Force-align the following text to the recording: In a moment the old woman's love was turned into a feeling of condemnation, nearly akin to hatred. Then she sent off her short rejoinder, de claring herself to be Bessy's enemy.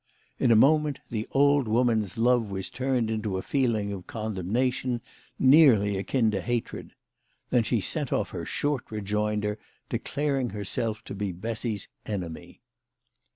In 0.39 0.49
a 0.49 0.55
moment 0.55 0.97
the 1.11 1.27
old 1.31 1.67
woman's 1.67 2.17
love 2.17 2.49
was 2.49 2.71
turned 2.71 3.11
into 3.11 3.37
a 3.37 3.43
feeling 3.43 3.93
of 3.93 4.07
condemnation, 4.07 4.99
nearly 5.37 5.95
akin 5.95 6.31
to 6.31 6.41
hatred. 6.41 6.95
Then 7.51 7.61
she 7.61 7.81
sent 7.81 8.11
off 8.11 8.31
her 8.31 8.43
short 8.43 8.89
rejoinder, 8.89 9.59
de 9.89 9.99
claring 9.99 10.53
herself 10.53 11.03
to 11.03 11.13
be 11.13 11.31
Bessy's 11.31 11.87
enemy. 12.07 12.61